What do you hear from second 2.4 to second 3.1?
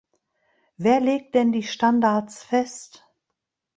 fest?